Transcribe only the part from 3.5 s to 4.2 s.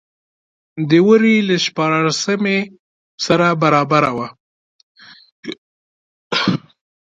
برابره